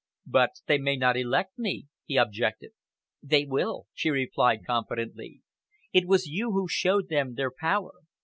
"But 0.25 0.61
they 0.65 0.79
may 0.79 0.97
not 0.97 1.15
elect 1.15 1.59
me," 1.59 1.85
he 2.07 2.17
objected. 2.17 2.71
"They 3.21 3.45
will," 3.45 3.85
she 3.93 4.09
replied 4.09 4.65
confidently. 4.65 5.43
"It 5.93 6.07
was 6.07 6.25
you 6.25 6.53
who 6.53 6.67
showed 6.67 7.07
them 7.09 7.35
their 7.35 7.51
power. 7.51 7.91